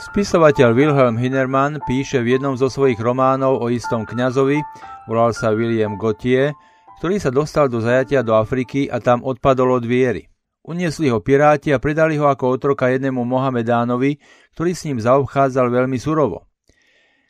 Spisovateľ 0.00 0.72
Wilhelm 0.72 1.20
Hinnermann 1.20 1.76
píše 1.84 2.24
v 2.24 2.40
jednom 2.40 2.56
zo 2.56 2.72
svojich 2.72 2.96
románov 2.96 3.60
o 3.60 3.68
istom 3.68 4.08
kňazovi, 4.08 4.64
volal 5.04 5.36
sa 5.36 5.52
William 5.52 6.00
Gautier, 6.00 6.56
ktorý 6.96 7.20
sa 7.20 7.28
dostal 7.28 7.68
do 7.68 7.84
zajatia 7.84 8.24
do 8.24 8.32
Afriky 8.32 8.88
a 8.88 8.96
tam 8.96 9.20
odpadol 9.20 9.76
od 9.76 9.84
viery. 9.84 10.32
Uniesli 10.64 11.12
ho 11.12 11.20
piráti 11.20 11.68
a 11.76 11.80
predali 11.80 12.16
ho 12.16 12.32
ako 12.32 12.56
otroka 12.56 12.88
jednému 12.88 13.28
Mohamedánovi, 13.28 14.16
ktorý 14.56 14.72
s 14.72 14.88
ním 14.88 15.04
zaobchádzal 15.04 15.68
veľmi 15.68 16.00
surovo. 16.00 16.48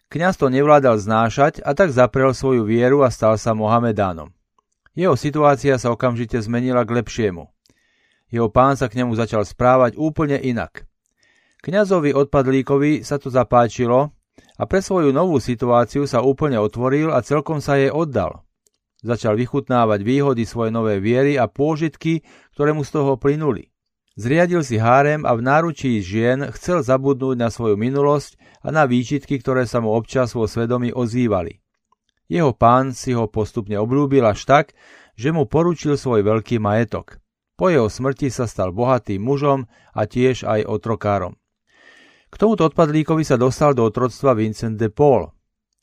Kňaz 0.07 0.39
to 0.39 0.46
nevládal 0.46 0.95
znášať 0.95 1.67
a 1.67 1.75
tak 1.75 1.91
zaprel 1.91 2.30
svoju 2.30 2.62
vieru 2.62 3.03
a 3.03 3.11
stal 3.11 3.35
sa 3.35 3.51
Mohamedánom. 3.51 4.30
Jeho 4.95 5.19
situácia 5.19 5.75
sa 5.75 5.91
okamžite 5.91 6.39
zmenila 6.39 6.87
k 6.87 7.03
lepšiemu. 7.03 7.51
Jeho 8.30 8.46
pán 8.46 8.79
sa 8.79 8.87
k 8.87 9.03
nemu 9.03 9.11
začal 9.19 9.43
správať 9.43 9.98
úplne 9.98 10.39
inak. 10.39 10.89
Kňazovi 11.61 12.17
odpadlíkovi 12.17 13.05
sa 13.05 13.21
to 13.21 13.29
zapáčilo 13.29 14.17
a 14.57 14.63
pre 14.64 14.81
svoju 14.81 15.13
novú 15.13 15.37
situáciu 15.37 16.09
sa 16.09 16.25
úplne 16.25 16.57
otvoril 16.57 17.13
a 17.13 17.21
celkom 17.21 17.61
sa 17.61 17.77
jej 17.77 17.93
oddal. 17.93 18.45
Začal 19.01 19.37
vychutnávať 19.37 20.01
výhody 20.04 20.45
svojej 20.45 20.73
novej 20.73 21.01
viery 21.01 21.32
a 21.37 21.49
pôžitky, 21.49 22.25
ktoré 22.53 22.77
mu 22.77 22.85
z 22.85 22.96
toho 22.96 23.17
plynuli. 23.17 23.73
Zriadil 24.21 24.61
si 24.61 24.77
hárem 24.77 25.25
a 25.25 25.32
v 25.32 25.41
náručí 25.41 26.04
žien 26.04 26.53
chcel 26.53 26.85
zabudnúť 26.85 27.37
na 27.41 27.49
svoju 27.49 27.81
minulosť 27.81 28.37
a 28.61 28.68
na 28.68 28.85
výčitky, 28.85 29.40
ktoré 29.40 29.65
sa 29.65 29.81
mu 29.81 29.96
občas 29.96 30.37
vo 30.37 30.45
svedomí 30.45 30.93
ozývali. 30.93 31.65
Jeho 32.29 32.53
pán 32.53 32.92
si 32.92 33.17
ho 33.17 33.33
postupne 33.33 33.81
oblúbil 33.81 34.29
až 34.29 34.45
tak, 34.45 34.77
že 35.17 35.33
mu 35.33 35.48
poručil 35.48 35.97
svoj 35.97 36.20
veľký 36.20 36.61
majetok. 36.61 37.17
Po 37.56 37.73
jeho 37.73 37.89
smrti 37.89 38.29
sa 38.29 38.45
stal 38.45 38.77
bohatým 38.77 39.25
mužom 39.25 39.65
a 39.97 40.05
tiež 40.05 40.45
aj 40.45 40.69
otrokárom. 40.69 41.39
K 42.30 42.34
tomuto 42.39 42.70
odpadlíkovi 42.70 43.27
sa 43.27 43.34
dostal 43.34 43.75
do 43.75 43.83
otroctva 43.83 44.39
Vincent 44.39 44.78
de 44.78 44.86
Paul. 44.86 45.27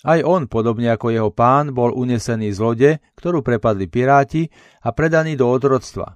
Aj 0.08 0.24
on, 0.24 0.48
podobne 0.48 0.94
ako 0.96 1.12
jeho 1.12 1.32
pán, 1.36 1.76
bol 1.76 1.92
unesený 1.92 2.56
z 2.56 2.60
lode, 2.64 2.92
ktorú 3.20 3.44
prepadli 3.44 3.92
piráti 3.92 4.48
a 4.80 4.96
predaný 4.96 5.36
do 5.36 5.52
otroctva. 5.52 6.16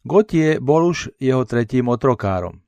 Gotie 0.00 0.56
bol 0.56 0.88
už 0.88 1.12
jeho 1.20 1.44
tretím 1.44 1.92
otrokárom. 1.92 2.64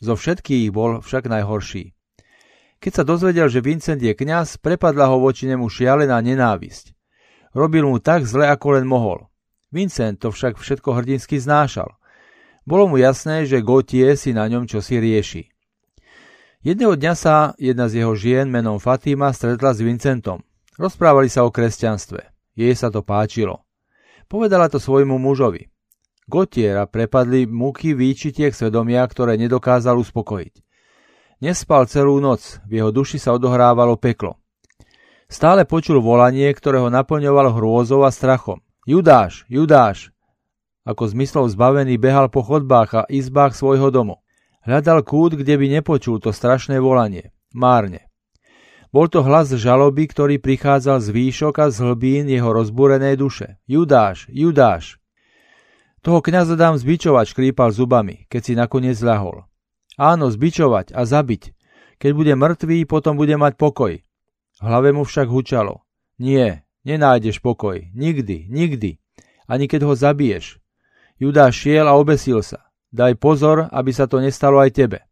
Zo 0.00 0.16
všetkých 0.16 0.72
bol 0.72 1.04
však 1.04 1.28
najhorší. 1.28 1.92
Keď 2.80 2.92
sa 2.96 3.04
dozvedel, 3.04 3.46
že 3.52 3.60
Vincent 3.62 4.00
je 4.00 4.16
kňaz, 4.16 4.58
prepadla 4.58 5.06
ho 5.12 5.20
voči 5.20 5.46
nemu 5.46 5.68
šialená 5.68 6.16
nenávisť. 6.18 6.96
Robil 7.52 7.84
mu 7.84 8.00
tak 8.00 8.24
zle, 8.24 8.48
ako 8.48 8.80
len 8.80 8.88
mohol. 8.88 9.28
Vincent 9.68 10.18
to 10.18 10.32
však 10.32 10.56
všetko 10.56 10.96
hrdinsky 10.96 11.36
znášal. 11.36 11.92
Bolo 12.64 12.88
mu 12.88 12.96
jasné, 12.96 13.44
že 13.44 13.60
Gotie 13.60 14.16
si 14.16 14.32
na 14.32 14.48
ňom 14.48 14.64
čosi 14.64 14.96
rieši. 14.96 15.51
Jedného 16.62 16.94
dňa 16.94 17.14
sa 17.18 17.58
jedna 17.58 17.90
z 17.90 18.06
jeho 18.06 18.14
žien 18.14 18.46
menom 18.46 18.78
Fatima 18.78 19.34
stretla 19.34 19.74
s 19.74 19.82
Vincentom. 19.82 20.46
Rozprávali 20.78 21.26
sa 21.26 21.42
o 21.42 21.50
kresťanstve. 21.50 22.22
Jej 22.54 22.78
sa 22.78 22.86
to 22.86 23.02
páčilo. 23.02 23.66
Povedala 24.30 24.70
to 24.70 24.78
svojmu 24.78 25.18
mužovi. 25.18 25.66
Gotiera 26.30 26.86
prepadli 26.86 27.50
muky 27.50 27.98
výčitiek 27.98 28.54
svedomia, 28.54 29.02
ktoré 29.10 29.34
nedokázal 29.42 29.98
uspokojiť. 29.98 30.54
Nespal 31.42 31.90
celú 31.90 32.22
noc, 32.22 32.62
v 32.70 32.78
jeho 32.78 32.94
duši 32.94 33.18
sa 33.18 33.34
odohrávalo 33.34 33.98
peklo. 33.98 34.38
Stále 35.26 35.66
počul 35.66 35.98
volanie, 35.98 36.46
ktoré 36.54 36.78
ho 36.78 36.94
naplňovalo 36.94 37.58
hrôzou 37.58 38.06
a 38.06 38.14
strachom. 38.14 38.62
Judáš, 38.86 39.42
Judáš! 39.50 40.14
Ako 40.86 41.10
zmyslov 41.10 41.50
zbavený 41.50 41.98
behal 41.98 42.30
po 42.30 42.46
chodbách 42.46 43.02
a 43.02 43.02
izbách 43.10 43.58
svojho 43.58 43.90
domu. 43.90 44.22
Hľadal 44.62 45.02
kút, 45.02 45.34
kde 45.34 45.58
by 45.58 45.66
nepočul 45.80 46.22
to 46.22 46.30
strašné 46.30 46.78
volanie. 46.78 47.34
Márne. 47.50 48.06
Bol 48.92 49.08
to 49.08 49.24
hlas 49.24 49.48
žaloby, 49.50 50.06
ktorý 50.06 50.36
prichádzal 50.38 51.00
z 51.00 51.08
výšok 51.10 51.54
a 51.58 51.66
z 51.72 51.80
hlbín 51.80 52.28
jeho 52.28 52.52
rozbúrenej 52.52 53.16
duše. 53.16 53.56
Judáš, 53.64 54.28
Judáš! 54.28 55.00
Toho 56.04 56.20
kniaza 56.20 56.58
dám 56.58 56.76
zbičovať, 56.76 57.30
škrípal 57.30 57.70
zubami, 57.72 58.26
keď 58.28 58.40
si 58.42 58.52
nakoniec 58.52 58.98
ľahol. 58.98 59.46
Áno, 59.96 60.28
zbičovať 60.28 60.92
a 60.92 61.06
zabiť. 61.06 61.54
Keď 62.02 62.10
bude 62.12 62.34
mŕtvý, 62.34 62.84
potom 62.90 63.14
bude 63.14 63.38
mať 63.38 63.54
pokoj. 63.54 64.02
V 64.02 64.64
hlave 64.66 64.90
mu 64.90 65.06
však 65.06 65.30
hučalo. 65.30 65.86
Nie, 66.18 66.66
nenájdeš 66.82 67.38
pokoj. 67.38 67.90
Nikdy, 67.94 68.50
nikdy. 68.50 68.98
Ani 69.46 69.66
keď 69.70 69.90
ho 69.90 69.94
zabiješ. 69.94 70.58
Judá 71.18 71.48
šiel 71.54 71.86
a 71.86 71.94
obesil 71.94 72.42
sa. 72.42 72.71
Daj 72.92 73.16
pozor, 73.16 73.72
aby 73.72 73.88
sa 73.88 74.04
to 74.04 74.20
nestalo 74.20 74.60
aj 74.60 74.76
tebe. 74.76 75.08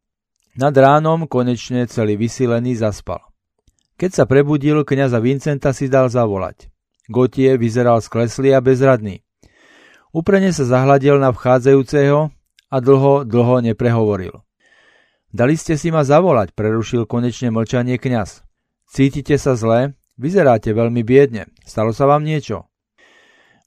Nad 0.61 0.77
ránom 0.77 1.25
konečne 1.25 1.89
celý 1.89 2.21
vysilený 2.21 2.77
zaspal. 2.77 3.25
Keď 3.97 4.11
sa 4.13 4.25
prebudil, 4.29 4.85
kniaza 4.85 5.17
Vincenta 5.17 5.73
si 5.73 5.89
dal 5.89 6.13
zavolať. 6.13 6.69
Gotie 7.09 7.57
vyzeral 7.57 8.05
skleslý 8.05 8.53
a 8.53 8.61
bezradný. 8.61 9.25
Uprene 10.13 10.53
sa 10.53 10.69
zahľadil 10.69 11.17
na 11.17 11.33
vchádzajúceho 11.33 12.29
a 12.69 12.77
dlho, 12.79 13.25
dlho 13.25 13.57
neprehovoril. 13.65 14.45
Dali 15.31 15.55
ste 15.55 15.81
si 15.81 15.89
ma 15.95 16.05
zavolať, 16.05 16.53
prerušil 16.53 17.07
konečne 17.07 17.55
mlčanie 17.55 17.97
kňaz. 17.97 18.43
Cítite 18.91 19.39
sa 19.39 19.55
zle? 19.57 19.95
Vyzeráte 20.21 20.75
veľmi 20.75 21.01
biedne. 21.01 21.49
Stalo 21.65 21.97
sa 21.97 22.05
vám 22.05 22.27
niečo? 22.27 22.69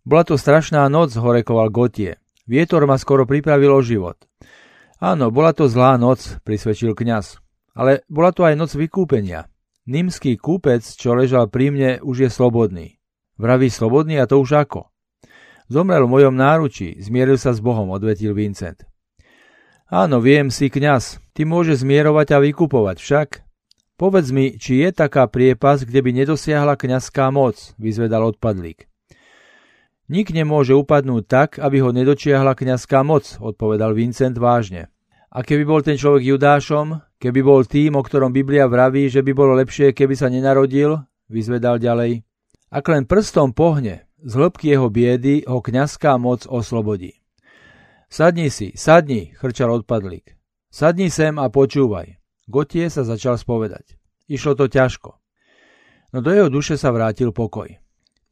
Bola 0.04 0.28
to 0.28 0.36
strašná 0.36 0.86
noc, 0.92 1.16
horekoval 1.16 1.72
Gotie. 1.72 2.23
Vietor 2.44 2.84
ma 2.84 3.00
skoro 3.00 3.24
pripravil 3.24 3.72
o 3.72 3.80
život. 3.80 4.20
Áno, 5.00 5.32
bola 5.32 5.56
to 5.56 5.68
zlá 5.68 5.96
noc, 5.96 6.40
prisvedčil 6.44 6.96
kňaz. 6.96 7.40
Ale 7.76 8.06
bola 8.12 8.36
to 8.36 8.44
aj 8.44 8.56
noc 8.56 8.72
vykúpenia. 8.76 9.48
Nímsky 9.84 10.40
kúpec, 10.40 10.80
čo 10.80 11.12
ležal 11.12 11.52
pri 11.52 11.72
mne, 11.72 11.92
už 12.04 12.28
je 12.28 12.30
slobodný. 12.32 12.88
Vraví 13.36 13.68
slobodný 13.68 14.22
a 14.22 14.30
to 14.30 14.40
už 14.40 14.64
ako? 14.64 14.88
Zomrel 15.68 16.08
v 16.08 16.14
mojom 16.20 16.36
náručí, 16.36 16.96
zmieril 17.00 17.36
sa 17.36 17.52
s 17.52 17.60
Bohom, 17.60 17.92
odvetil 17.92 18.32
Vincent. 18.32 18.88
Áno, 19.92 20.24
viem, 20.24 20.48
si 20.48 20.72
kňaz, 20.72 21.20
ty 21.36 21.44
môže 21.44 21.76
zmierovať 21.76 22.28
a 22.36 22.38
vykupovať, 22.40 22.98
však? 23.00 23.30
Povedz 24.00 24.32
mi, 24.32 24.56
či 24.56 24.84
je 24.84 24.90
taká 24.92 25.28
priepas, 25.28 25.84
kde 25.84 26.00
by 26.00 26.12
nedosiahla 26.24 26.80
kňazská 26.80 27.30
moc, 27.30 27.76
vyzvedal 27.76 28.36
odpadlík. 28.36 28.88
Nik 30.12 30.36
nemôže 30.36 30.76
upadnúť 30.76 31.24
tak, 31.24 31.50
aby 31.64 31.80
ho 31.80 31.96
nedočiahla 31.96 32.60
kňazská 32.60 33.08
moc, 33.08 33.40
odpovedal 33.40 33.96
Vincent 33.96 34.36
vážne. 34.36 34.92
A 35.32 35.42
keby 35.42 35.64
bol 35.64 35.82
ten 35.82 35.96
človek 35.96 36.28
Judášom, 36.28 37.00
keby 37.18 37.40
bol 37.40 37.64
tým, 37.64 37.96
o 37.96 38.04
ktorom 38.04 38.36
Biblia 38.36 38.68
vraví, 38.68 39.08
že 39.08 39.24
by 39.24 39.32
bolo 39.32 39.56
lepšie, 39.58 39.96
keby 39.96 40.14
sa 40.14 40.28
nenarodil, 40.28 41.02
vyzvedal 41.32 41.80
ďalej. 41.80 42.22
Ak 42.70 42.86
len 42.92 43.08
prstom 43.08 43.56
pohne, 43.56 44.06
z 44.20 44.34
hĺbky 44.36 44.76
jeho 44.76 44.88
biedy 44.92 45.44
ho 45.48 45.64
kňazská 45.64 46.20
moc 46.20 46.46
oslobodí. 46.46 47.24
Sadni 48.14 48.54
si, 48.54 48.78
sadni, 48.78 49.34
chrčal 49.34 49.74
odpadlík. 49.74 50.38
Sadni 50.70 51.10
sem 51.10 51.36
a 51.42 51.50
počúvaj. 51.50 52.22
Gotie 52.46 52.92
sa 52.92 53.02
začal 53.02 53.42
spovedať. 53.42 53.98
Išlo 54.30 54.54
to 54.54 54.70
ťažko. 54.70 55.18
No 56.14 56.22
do 56.22 56.30
jeho 56.30 56.52
duše 56.52 56.78
sa 56.78 56.94
vrátil 56.94 57.34
pokoj. 57.34 57.83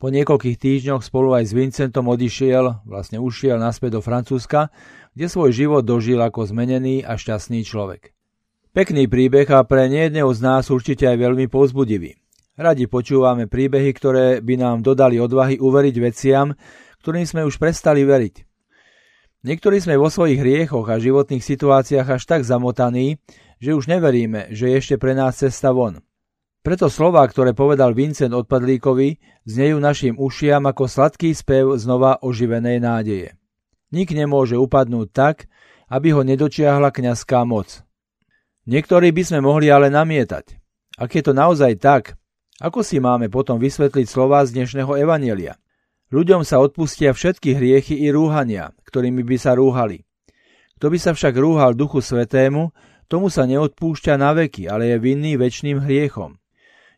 Po 0.01 0.09
niekoľkých 0.09 0.57
týždňoch 0.57 1.06
spolu 1.06 1.38
aj 1.38 1.45
s 1.45 1.53
Vincentom 1.53 2.09
odišiel, 2.09 2.89
vlastne 2.89 3.22
ušiel 3.22 3.62
naspäť 3.62 3.95
do 3.95 4.01
Francúzska, 4.01 4.73
kde 5.13 5.29
svoj 5.29 5.53
život 5.53 5.85
dožil 5.85 6.17
ako 6.17 6.50
zmenený 6.50 7.06
a 7.06 7.22
šťastný 7.22 7.62
človek. 7.62 8.09
Pekný 8.73 9.06
príbeh 9.06 9.45
a 9.53 9.61
pre 9.61 9.85
nejedného 9.94 10.25
z 10.34 10.41
nás 10.41 10.73
určite 10.73 11.06
aj 11.06 11.22
veľmi 11.22 11.45
povzbudivý. 11.45 12.17
Radi 12.57 12.90
počúvame 12.90 13.45
príbehy, 13.45 13.94
ktoré 13.94 14.41
by 14.41 14.56
nám 14.57 14.81
dodali 14.81 15.22
odvahy 15.22 15.61
uveriť 15.61 15.95
veciam, 16.01 16.57
ktorým 17.06 17.29
sme 17.29 17.45
už 17.45 17.61
prestali 17.61 18.01
veriť. 18.01 18.41
Niektorí 19.45 19.85
sme 19.85 20.01
vo 20.01 20.09
svojich 20.09 20.41
hriechoch 20.41 20.90
a 20.90 20.97
životných 20.97 21.45
situáciách 21.45 22.17
až 22.17 22.25
tak 22.25 22.41
zamotaní, 22.41 23.22
že 23.61 23.78
už 23.78 23.85
neveríme, 23.85 24.49
že 24.49 24.73
je 24.73 24.81
ešte 24.81 24.96
pre 24.97 25.14
nás 25.14 25.37
cesta 25.37 25.70
von. 25.70 26.02
Preto 26.61 26.93
slová, 26.93 27.25
ktoré 27.25 27.58
povedal 27.58 27.97
Vincent 27.97 28.29
odpadlíkovi, 28.37 29.17
znejú 29.49 29.81
našim 29.81 30.13
ušiam 30.13 30.61
ako 30.69 30.85
sladký 30.85 31.34
spev 31.34 31.73
znova 31.81 32.22
oživenej 32.22 32.78
nádeje. 32.78 33.34
Nik 33.90 34.13
nemôže 34.13 34.61
upadnúť 34.61 35.09
tak, 35.09 35.49
aby 35.90 36.13
ho 36.13 36.22
nedočiahla 36.22 36.93
kňazská 36.93 37.41
moc. 37.49 37.81
Niektorí 38.69 39.09
by 39.09 39.23
sme 39.25 39.40
mohli 39.41 39.73
ale 39.73 39.90
namietať. 39.90 40.61
Ak 41.02 41.17
je 41.17 41.25
to 41.25 41.34
naozaj 41.34 41.81
tak, 41.81 42.13
ako 42.61 42.85
si 42.85 43.02
máme 43.02 43.25
potom 43.34 43.57
vysvetliť 43.57 44.05
slova 44.05 44.46
z 44.46 44.53
dnešného 44.61 45.02
evanielia? 45.02 45.57
Ľuďom 46.14 46.46
sa 46.46 46.61
odpustia 46.61 47.09
všetky 47.09 47.57
hriechy 47.57 48.05
i 48.05 48.14
rúhania, 48.14 48.69
ktorými 48.85 49.25
by 49.25 49.37
sa 49.41 49.57
rúhali. 49.57 50.05
Kto 50.78 50.93
by 50.93 50.97
sa 51.02 51.11
však 51.17 51.34
rúhal 51.41 51.73
Duchu 51.73 52.05
Svetému, 52.05 52.69
tomu 53.09 53.34
sa 53.34 53.49
neodpúšťa 53.49 54.14
na 54.14 54.37
veky, 54.37 54.69
ale 54.69 54.93
je 54.93 54.97
vinný 55.02 55.41
väčšným 55.41 55.81
hriechom. 55.81 56.41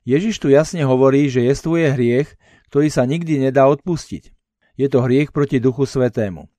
Ježiš 0.04 0.44
tu 0.44 0.52
jasne 0.52 0.84
hovorí, 0.84 1.32
že 1.32 1.48
jestvuje 1.48 1.96
hriech, 1.96 2.30
ktorý 2.68 2.88
sa 2.92 3.08
nikdy 3.08 3.40
nedá 3.40 3.72
odpustiť. 3.72 4.36
Je 4.76 4.88
to 4.92 5.00
hriech 5.06 5.32
proti 5.32 5.64
Duchu 5.64 5.88
Svetému. 5.88 6.52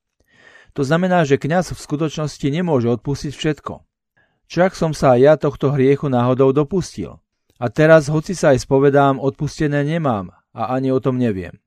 To 0.75 0.81
znamená, 0.83 1.23
že 1.23 1.39
kňaz 1.39 1.71
v 1.71 1.79
skutočnosti 1.79 2.47
nemôže 2.51 2.89
odpustiť 2.89 3.31
všetko. 3.31 3.73
Čo 4.45 4.59
ak 4.61 4.73
som 4.75 4.91
sa 4.91 5.15
aj 5.15 5.19
ja 5.21 5.33
tohto 5.37 5.71
hriechu 5.71 6.11
náhodou 6.11 6.51
dopustil? 6.51 7.21
A 7.55 7.71
teraz, 7.71 8.11
hoci 8.11 8.35
sa 8.35 8.51
aj 8.51 8.67
spovedám, 8.67 9.21
odpustené 9.21 9.87
nemám 9.87 10.35
a 10.51 10.75
ani 10.75 10.91
o 10.91 10.99
tom 10.99 11.15
neviem. 11.15 11.63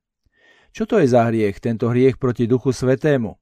Čo 0.69 0.85
to 0.85 1.01
je 1.01 1.09
za 1.09 1.25
hriech, 1.25 1.57
tento 1.57 1.89
hriech 1.89 2.21
proti 2.21 2.45
Duchu 2.45 2.69
Svetému? 2.69 3.33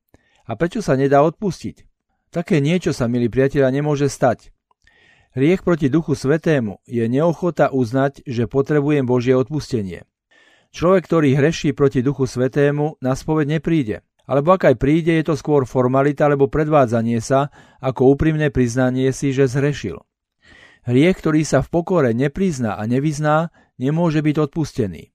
A 0.48 0.52
prečo 0.56 0.80
sa 0.80 0.96
nedá 0.96 1.20
odpustiť? 1.28 1.84
Také 2.32 2.64
niečo 2.64 2.96
sa, 2.96 3.12
milí 3.12 3.28
priatelia, 3.28 3.68
nemôže 3.68 4.08
stať. 4.08 4.56
Hriech 5.38 5.62
proti 5.62 5.86
Duchu 5.86 6.18
Svetému 6.18 6.82
je 6.90 7.06
neochota 7.06 7.70
uznať, 7.70 8.26
že 8.26 8.50
potrebujem 8.50 9.06
Božie 9.06 9.38
odpustenie. 9.38 10.10
Človek, 10.74 11.06
ktorý 11.06 11.38
hreší 11.38 11.78
proti 11.78 12.02
Duchu 12.02 12.26
Svetému, 12.26 12.98
na 13.06 13.14
spoveď 13.14 13.62
nepríde. 13.62 14.02
Alebo 14.26 14.58
ak 14.58 14.74
aj 14.74 14.76
príde, 14.82 15.14
je 15.14 15.30
to 15.30 15.38
skôr 15.38 15.70
formalita 15.70 16.26
alebo 16.26 16.50
predvádzanie 16.50 17.22
sa, 17.22 17.54
ako 17.78 18.18
úprimné 18.18 18.50
priznanie 18.50 19.14
si, 19.14 19.30
že 19.30 19.46
zhrešil. 19.46 20.02
Hriech, 20.90 21.22
ktorý 21.22 21.46
sa 21.46 21.62
v 21.62 21.70
pokore 21.70 22.18
neprizná 22.18 22.74
a 22.74 22.90
nevyzná, 22.90 23.54
nemôže 23.78 24.26
byť 24.26 24.42
odpustený. 24.42 25.14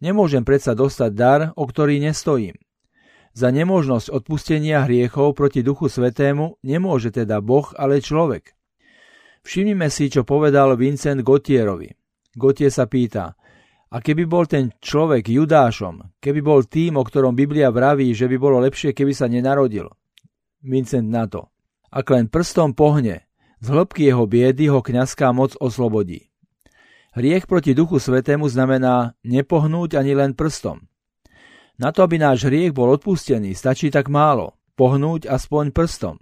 Nemôžem 0.00 0.48
predsa 0.48 0.72
dostať 0.72 1.10
dar, 1.12 1.40
o 1.60 1.68
ktorý 1.68 2.00
nestojím. 2.00 2.56
Za 3.36 3.52
nemožnosť 3.52 4.08
odpustenia 4.16 4.88
hriechov 4.88 5.36
proti 5.36 5.60
Duchu 5.60 5.92
Svetému 5.92 6.56
nemôže 6.64 7.12
teda 7.12 7.44
Boh, 7.44 7.68
ale 7.76 8.00
človek. 8.00 8.57
Všimnime 9.42 9.88
si, 9.88 10.10
čo 10.10 10.22
povedal 10.22 10.76
Vincent 10.78 11.20
Gotierovi. 11.22 11.90
Gotier 12.38 12.70
sa 12.70 12.86
pýta, 12.86 13.38
a 13.88 14.04
keby 14.04 14.28
bol 14.28 14.44
ten 14.44 14.68
človek 14.76 15.32
Judášom, 15.32 16.20
keby 16.20 16.40
bol 16.44 16.60
tým, 16.68 17.00
o 17.00 17.02
ktorom 17.04 17.32
Biblia 17.32 17.72
vraví, 17.72 18.12
že 18.12 18.28
by 18.28 18.36
bolo 18.36 18.60
lepšie, 18.60 18.92
keby 18.92 19.16
sa 19.16 19.32
nenarodil. 19.32 19.88
Vincent 20.60 21.08
na 21.08 21.24
to. 21.24 21.48
Ak 21.88 22.12
len 22.12 22.28
prstom 22.28 22.76
pohne, 22.76 23.24
z 23.64 23.66
hĺbky 23.72 24.12
jeho 24.12 24.28
biedy 24.28 24.68
ho 24.68 24.84
kňazská 24.84 25.32
moc 25.32 25.56
oslobodí. 25.56 26.28
Hriech 27.16 27.48
proti 27.48 27.72
Duchu 27.72 27.96
Svetému 27.96 28.44
znamená 28.46 29.16
nepohnúť 29.24 29.96
ani 29.96 30.12
len 30.12 30.36
prstom. 30.36 30.84
Na 31.80 31.88
to, 31.88 32.04
aby 32.04 32.20
náš 32.20 32.44
hriech 32.44 32.76
bol 32.76 32.92
odpustený, 32.92 33.56
stačí 33.56 33.88
tak 33.88 34.12
málo. 34.12 34.58
Pohnúť 34.76 35.26
aspoň 35.26 35.72
prstom. 35.72 36.20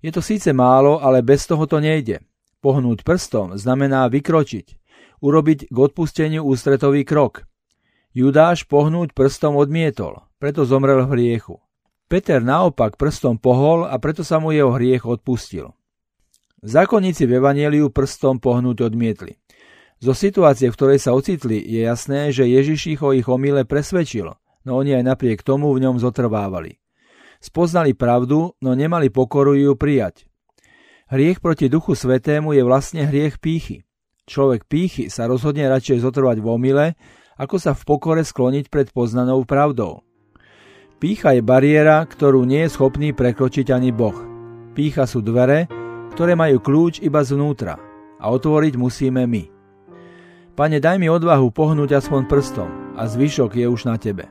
Je 0.00 0.10
to 0.10 0.24
síce 0.24 0.48
málo, 0.56 0.98
ale 0.98 1.20
bez 1.20 1.44
toho 1.44 1.68
to 1.68 1.78
nejde. 1.78 2.24
Pohnúť 2.66 3.06
prstom 3.06 3.54
znamená 3.54 4.10
vykročiť, 4.10 4.74
urobiť 5.22 5.70
k 5.70 5.76
odpusteniu 5.78 6.42
ústretový 6.42 7.06
krok. 7.06 7.46
Judáš 8.10 8.66
pohnúť 8.66 9.14
prstom 9.14 9.54
odmietol, 9.54 10.26
preto 10.42 10.66
zomrel 10.66 11.06
v 11.06 11.14
hriechu. 11.14 11.62
Peter 12.10 12.42
naopak 12.42 12.98
prstom 12.98 13.38
pohol 13.38 13.86
a 13.86 13.94
preto 14.02 14.26
sa 14.26 14.42
mu 14.42 14.50
jeho 14.50 14.74
hriech 14.74 15.06
odpustil. 15.06 15.78
Zákonníci 16.66 17.30
v 17.30 17.38
Evangeliu 17.38 17.86
prstom 17.86 18.42
pohnúť 18.42 18.90
odmietli. 18.90 19.38
Zo 20.02 20.10
situácie, 20.10 20.66
v 20.66 20.74
ktorej 20.74 20.98
sa 20.98 21.14
ocitli, 21.14 21.62
je 21.62 21.86
jasné, 21.86 22.34
že 22.34 22.50
Ježiš 22.50 22.98
ich 22.98 23.00
o 23.06 23.14
ich 23.14 23.30
omyle 23.30 23.62
presvedčil, 23.62 24.26
no 24.66 24.70
oni 24.74 24.98
aj 24.98 25.06
napriek 25.06 25.46
tomu 25.46 25.70
v 25.70 25.86
ňom 25.86 26.02
zotrvávali. 26.02 26.82
Spoznali 27.38 27.94
pravdu, 27.94 28.58
no 28.58 28.74
nemali 28.74 29.06
pokoru 29.14 29.54
ju 29.54 29.78
prijať. 29.78 30.26
Hriech 31.06 31.38
proti 31.38 31.70
Duchu 31.70 31.94
Svetému 31.94 32.50
je 32.50 32.66
vlastne 32.66 33.06
hriech 33.06 33.38
pýchy. 33.38 33.86
Človek 34.26 34.66
pýchy 34.66 35.06
sa 35.06 35.30
rozhodne 35.30 35.62
radšej 35.70 36.02
zotrvať 36.02 36.42
v 36.42 36.46
omyle, 36.50 36.86
ako 37.38 37.62
sa 37.62 37.78
v 37.78 37.86
pokore 37.86 38.26
skloniť 38.26 38.66
pred 38.66 38.90
poznanou 38.90 39.46
pravdou. 39.46 40.02
Pícha 40.98 41.38
je 41.38 41.46
bariéra, 41.46 42.02
ktorú 42.02 42.42
nie 42.42 42.66
je 42.66 42.74
schopný 42.74 43.14
prekročiť 43.14 43.70
ani 43.70 43.94
Boh. 43.94 44.18
Pícha 44.74 45.06
sú 45.06 45.22
dvere, 45.22 45.70
ktoré 46.18 46.34
majú 46.34 46.58
kľúč 46.58 46.98
iba 47.06 47.22
zvnútra 47.22 47.78
a 48.18 48.26
otvoriť 48.26 48.74
musíme 48.74 49.30
my. 49.30 49.44
Pane, 50.58 50.82
daj 50.82 50.98
mi 50.98 51.06
odvahu 51.06 51.54
pohnúť 51.54 52.02
aspoň 52.02 52.26
prstom 52.26 52.98
a 52.98 53.06
zvyšok 53.06 53.54
je 53.54 53.66
už 53.70 53.86
na 53.86 53.94
Tebe. 53.94 54.26